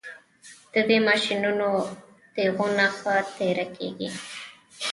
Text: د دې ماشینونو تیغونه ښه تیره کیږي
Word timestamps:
د 0.73 0.75
دې 0.87 0.97
ماشینونو 1.07 1.69
تیغونه 2.35 2.85
ښه 2.97 3.13
تیره 3.37 3.65
کیږي 3.75 4.09